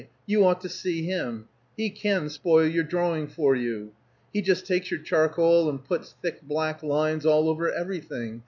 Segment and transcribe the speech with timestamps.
[0.25, 1.47] You ought to see him!
[1.77, 3.91] He can spoil your drawing for you!
[4.33, 8.39] He just takes your charcoal, and puts thick black lines all over everything.